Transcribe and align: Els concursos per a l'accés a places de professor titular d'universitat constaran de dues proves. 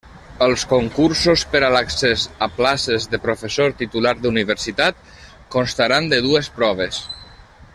Els 0.43 0.61
concursos 0.69 1.43
per 1.55 1.59
a 1.67 1.69
l'accés 1.75 2.23
a 2.45 2.47
places 2.55 3.05
de 3.13 3.19
professor 3.27 3.75
titular 3.83 4.15
d'universitat 4.23 5.05
constaran 5.57 6.09
de 6.15 6.25
dues 6.31 6.51
proves. 6.57 7.03